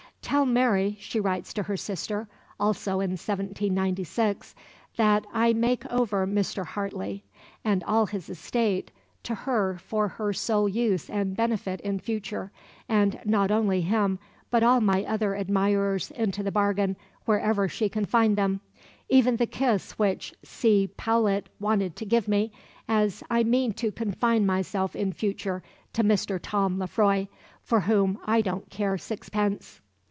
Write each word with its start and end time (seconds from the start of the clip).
"Tell 0.23 0.45
Mary," 0.45 0.95
she 1.01 1.19
writes 1.19 1.53
to 1.55 1.63
her 1.63 1.75
sister 1.75 2.25
(also 2.57 3.01
in 3.01 3.09
1796), 3.17 4.55
"that 4.95 5.25
I 5.33 5.51
make 5.51 5.85
over 5.87 6.25
Mr. 6.25 6.65
Heartley 6.65 7.25
and 7.65 7.83
all 7.83 8.05
his 8.05 8.29
estate 8.29 8.91
to 9.23 9.35
her 9.35 9.77
for 9.77 10.07
her 10.07 10.31
sole 10.31 10.69
use 10.69 11.09
and 11.09 11.35
benefit 11.35 11.81
in 11.81 11.99
future, 11.99 12.49
and 12.87 13.19
not 13.25 13.51
only 13.51 13.81
him, 13.81 14.19
but 14.49 14.63
all 14.63 14.79
my 14.79 15.03
other 15.03 15.33
admirers 15.35 16.11
into 16.11 16.43
the 16.43 16.51
bargain 16.51 16.95
wherever 17.25 17.67
she 17.67 17.89
can 17.89 18.05
find 18.05 18.37
them, 18.37 18.61
even 19.09 19.35
the 19.35 19.47
kiss 19.47 19.99
which 19.99 20.33
C. 20.43 20.87
Powlett 20.95 21.49
wanted 21.59 21.97
to 21.97 22.05
give 22.05 22.29
me, 22.29 22.53
as 22.87 23.21
I 23.29 23.43
mean 23.43 23.73
to 23.73 23.91
confine 23.91 24.45
myself 24.45 24.95
in 24.95 25.11
future 25.11 25.61
to 25.91 26.05
Mr. 26.05 26.39
Tom 26.41 26.79
Lefroy, 26.79 27.27
for 27.63 27.81
whom 27.81 28.17
I 28.23 28.39
don't 28.39 28.69
care 28.69 28.97
six 28.97 29.27
pence." 29.27 29.81